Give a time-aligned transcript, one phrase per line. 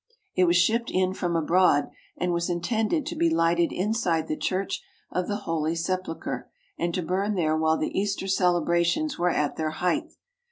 [0.33, 4.81] It was shipped in from abroad, and was intended to be lighted inside the Church
[5.11, 9.69] of the Holy Sepulchre and to burn there while the Easter celebrations were at their
[9.69, 10.13] height.